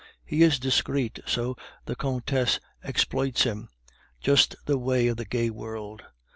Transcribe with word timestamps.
He 0.25 0.41
is 0.41 0.57
discreet, 0.57 1.19
so 1.27 1.55
the 1.85 1.95
Countess 1.95 2.59
exploits 2.83 3.43
him 3.43 3.69
just 4.19 4.55
the 4.65 4.79
way 4.79 5.05
of 5.09 5.17
the 5.17 5.25
gay 5.25 5.51
world. 5.51 6.01